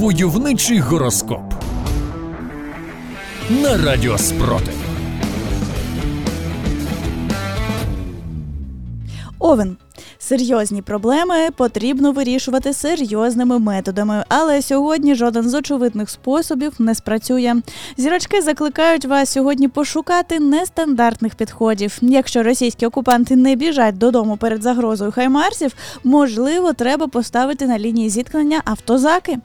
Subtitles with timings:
[0.00, 1.54] Войовничий гороскоп
[3.50, 4.74] на Радіо Спротив.
[9.38, 9.76] Овен.
[10.18, 17.56] Серйозні проблеми потрібно вирішувати серйозними методами, але сьогодні жоден з очевидних способів не спрацює.
[17.96, 21.98] Зірочки закликають вас сьогодні пошукати нестандартних підходів.
[22.00, 25.74] Якщо російські окупанти не біжать додому перед загрозою хаймарсів,
[26.04, 29.38] можливо, треба поставити на лінії зіткнення автозаки.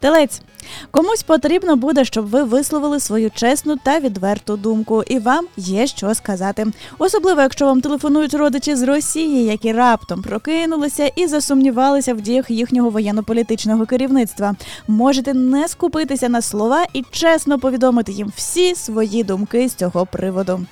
[0.00, 0.42] Телець.
[0.90, 6.14] Комусь потрібно буде, щоб ви висловили свою чесну та відверту думку, і вам є що
[6.14, 6.66] сказати.
[6.98, 12.90] Особливо, якщо вам телефонують родичі з Росії, які раптом прокинулися і засумнівалися в діях їхнього
[12.90, 14.54] воєнно-політичного керівництва.
[14.88, 20.66] Можете не скупитися на слова і чесно повідомити їм всі свої думки з цього приводу.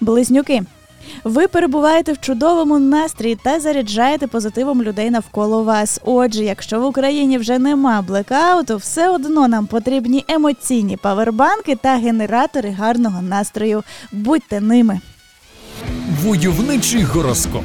[0.00, 0.62] Близнюки.
[1.24, 6.00] Ви перебуваєте в чудовому настрої та заряджаєте позитивом людей навколо вас.
[6.04, 12.70] Отже, якщо в Україні вже нема блекауту, все одно нам потрібні емоційні павербанки та генератори
[12.70, 13.82] гарного настрою.
[14.12, 15.00] Будьте ними.
[16.22, 17.64] Войовничий гороскоп.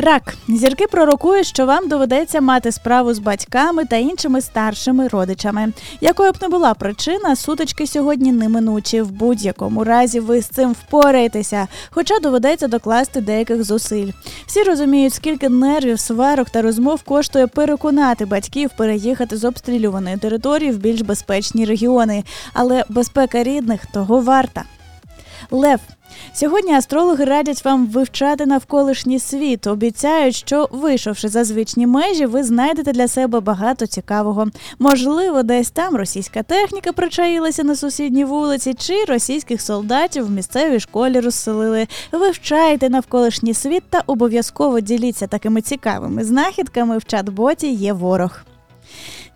[0.00, 5.72] Рак зірки пророкують, що вам доведеться мати справу з батьками та іншими старшими родичами.
[6.00, 9.02] Якою б не була причина, сутички сьогодні неминучі.
[9.02, 14.10] В будь-якому разі ви з цим впораєтеся, хоча доведеться докласти деяких зусиль.
[14.46, 20.76] Всі розуміють, скільки нервів, сварок та розмов коштує переконати батьків переїхати з обстрілюваної території в
[20.76, 24.64] більш безпечні регіони, але безпека рідних того варта.
[25.50, 25.80] Лев
[26.32, 29.66] Сьогодні астрологи радять вам вивчати навколишній світ.
[29.66, 34.46] Обіцяють, що вийшовши за звичні межі, ви знайдете для себе багато цікавого.
[34.78, 41.20] Можливо, десь там російська техніка причаїлася на сусідній вулиці, чи російських солдатів в місцевій школі
[41.20, 41.86] розселили.
[42.12, 46.98] Вивчайте навколишній світ та обов'язково діліться такими цікавими знахідками.
[46.98, 48.40] В чат-боті є ворог.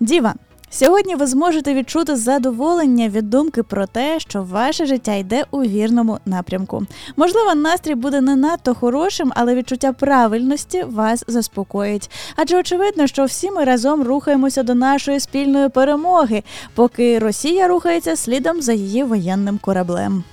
[0.01, 0.35] Діва.
[0.75, 6.19] Сьогодні ви зможете відчути задоволення від думки про те, що ваше життя йде у вірному
[6.27, 6.87] напрямку.
[7.17, 12.11] Можливо, настрій буде не надто хорошим, але відчуття правильності вас заспокоїть.
[12.37, 16.43] Адже очевидно, що всі ми разом рухаємося до нашої спільної перемоги,
[16.75, 20.25] поки Росія рухається слідом за її воєнним кораблем.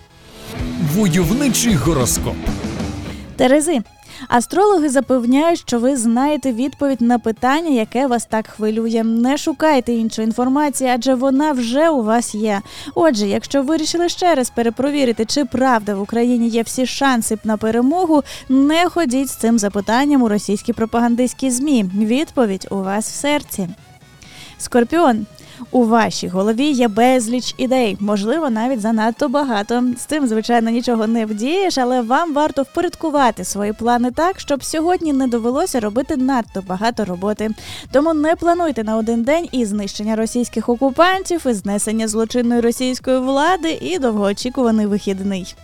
[0.95, 2.35] Войовничий гороскоп.
[3.35, 3.81] Терези.
[4.27, 9.03] Астрологи запевняють, що ви знаєте відповідь на питання, яке вас так хвилює.
[9.03, 12.61] Не шукайте іншої інформації, адже вона вже у вас є.
[12.95, 18.23] Отже, якщо вирішили ще раз перепровірити, чи правда в Україні є всі шанси на перемогу,
[18.49, 21.85] не ходіть з цим запитанням у російські пропагандистські змі.
[21.95, 23.69] Відповідь у вас в серці.
[24.57, 25.25] Скорпіон.
[25.71, 29.83] У вашій голові є безліч ідей, можливо, навіть занадто багато.
[29.97, 35.13] З цим, звичайно, нічого не вдієш, але вам варто впорядкувати свої плани так, щоб сьогодні
[35.13, 37.49] не довелося робити надто багато роботи.
[37.91, 43.79] Тому не плануйте на один день і знищення російських окупантів, і знесення злочинної російської влади,
[43.81, 45.55] і довгоочікуваний вихідний.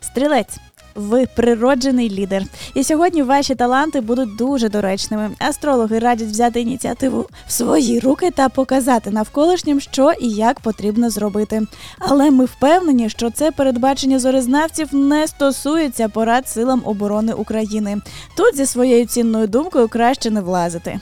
[0.00, 0.69] Стрілець.
[0.94, 2.42] Ви природжений лідер,
[2.74, 5.30] і сьогодні ваші таланти будуть дуже доречними.
[5.38, 11.62] Астрологи радять взяти ініціативу в свої руки та показати навколишнім, що і як потрібно зробити.
[11.98, 18.00] Але ми впевнені, що це передбачення зорезнавців не стосується порад силам оборони України.
[18.36, 21.00] Тут зі своєю цінною думкою краще не влазити.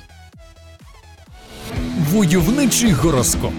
[2.12, 3.53] Войовничий гороскоп.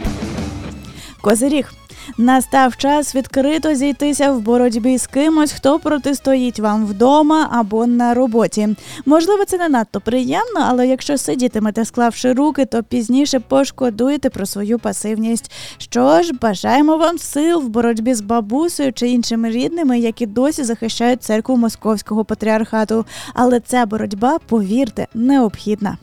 [1.21, 1.73] Козиріг.
[2.17, 8.75] Настав час відкрито зійтися в боротьбі з кимось, хто протистоїть вам вдома або на роботі.
[9.05, 14.79] Можливо, це не надто приємно, але якщо сидітимете, склавши руки, то пізніше пошкодуєте про свою
[14.79, 15.51] пасивність.
[15.77, 21.23] Що ж, бажаємо вам сил в боротьбі з бабусею чи іншими рідними, які досі захищають
[21.23, 23.05] церкву московського патріархату.
[23.33, 25.97] Але ця боротьба, повірте, необхідна.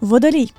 [0.00, 0.52] Водолій.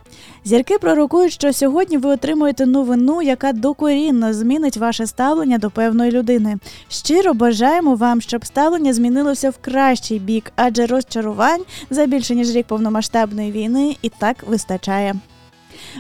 [0.46, 6.58] Зірки пророкують, що сьогодні ви отримуєте новину, яка докорінно змінить ваше ставлення до певної людини.
[6.90, 12.68] Щиро бажаємо вам, щоб ставлення змінилося в кращий бік, адже розчарувань за більше ніж рік
[12.68, 15.16] повномасштабної війни і так вистачає.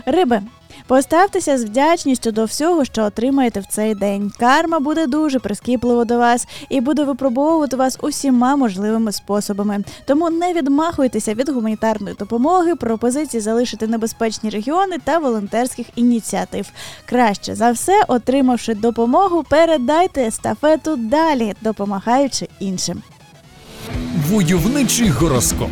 [0.05, 0.41] Риби.
[0.89, 4.31] Поставтеся з вдячністю до всього, що отримаєте в цей день.
[4.39, 9.83] Карма буде дуже прискіпливо до вас і буде випробовувати вас усіма можливими способами.
[10.05, 16.71] Тому не відмахуйтеся від гуманітарної допомоги, пропозиції залишити небезпечні регіони та волонтерських ініціатив.
[17.05, 23.01] Краще за все, отримавши допомогу, передайте естафету далі, допомагаючи іншим.
[24.29, 25.69] Войовничий гороскоп.